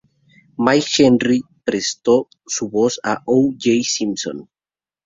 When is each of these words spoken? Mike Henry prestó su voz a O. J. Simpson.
Mike 0.57 0.87
Henry 0.97 1.43
prestó 1.63 2.27
su 2.47 2.69
voz 2.69 2.99
a 3.03 3.21
O. 3.27 3.51
J. 3.55 3.81
Simpson. 3.83 4.49